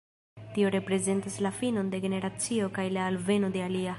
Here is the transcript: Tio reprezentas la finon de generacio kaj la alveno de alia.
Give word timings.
Tio 0.53 0.71
reprezentas 0.75 1.35
la 1.47 1.51
finon 1.59 1.93
de 1.93 2.01
generacio 2.07 2.73
kaj 2.79 2.89
la 2.97 3.07
alveno 3.13 3.55
de 3.57 3.67
alia. 3.69 3.89